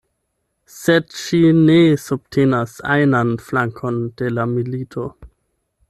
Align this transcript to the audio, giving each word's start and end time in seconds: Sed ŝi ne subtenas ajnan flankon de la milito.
Sed 0.75 1.11
ŝi 1.23 1.41
ne 1.59 1.75
subtenas 2.05 2.75
ajnan 2.95 3.37
flankon 3.51 4.01
de 4.23 4.35
la 4.39 4.49
milito. 4.57 5.07